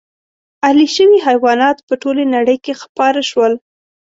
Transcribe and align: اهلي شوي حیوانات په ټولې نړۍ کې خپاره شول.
اهلي 0.65 0.87
شوي 0.95 1.17
حیوانات 1.27 1.77
په 1.87 1.93
ټولې 2.01 2.23
نړۍ 2.35 2.57
کې 2.65 2.73
خپاره 2.81 3.21
شول. 3.29 3.53